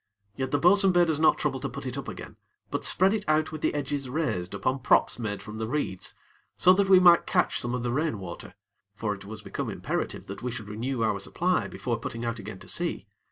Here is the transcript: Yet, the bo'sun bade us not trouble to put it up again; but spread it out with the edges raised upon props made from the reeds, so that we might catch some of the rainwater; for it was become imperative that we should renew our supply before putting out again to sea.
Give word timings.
Yet, 0.35 0.49
the 0.49 0.57
bo'sun 0.57 0.91
bade 0.93 1.11
us 1.11 1.19
not 1.19 1.37
trouble 1.37 1.59
to 1.59 1.69
put 1.69 1.85
it 1.85 1.95
up 1.95 2.07
again; 2.07 2.35
but 2.71 2.83
spread 2.83 3.13
it 3.13 3.23
out 3.27 3.51
with 3.51 3.61
the 3.61 3.75
edges 3.75 4.09
raised 4.09 4.55
upon 4.55 4.79
props 4.79 5.19
made 5.19 5.43
from 5.43 5.59
the 5.59 5.67
reeds, 5.67 6.15
so 6.57 6.73
that 6.73 6.89
we 6.89 6.99
might 6.99 7.27
catch 7.27 7.59
some 7.59 7.75
of 7.75 7.83
the 7.83 7.91
rainwater; 7.91 8.55
for 8.95 9.13
it 9.13 9.25
was 9.25 9.43
become 9.43 9.69
imperative 9.69 10.25
that 10.25 10.41
we 10.41 10.49
should 10.49 10.69
renew 10.69 11.03
our 11.03 11.19
supply 11.19 11.67
before 11.67 11.99
putting 11.99 12.25
out 12.25 12.39
again 12.39 12.57
to 12.57 12.67
sea. 12.67 13.05